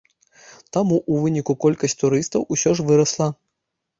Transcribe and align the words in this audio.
Таму 0.77 0.95
ў 1.11 1.25
выніку 1.25 1.55
колькасць 1.65 1.95
турыстаў 2.03 2.47
усё 2.57 2.73
ж 2.79 2.87
вырасла. 2.89 3.27